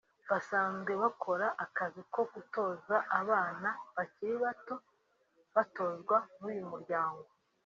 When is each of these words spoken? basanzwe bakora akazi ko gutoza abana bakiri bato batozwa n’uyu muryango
basanzwe 0.29 0.91
bakora 1.03 1.47
akazi 1.65 2.01
ko 2.13 2.21
gutoza 2.33 2.95
abana 3.19 3.69
bakiri 3.95 4.35
bato 4.43 4.75
batozwa 5.55 6.17
n’uyu 6.41 6.65
muryango 6.73 7.21